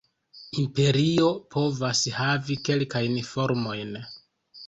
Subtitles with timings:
[0.61, 3.93] Imperio povas havi kelkajn formojn.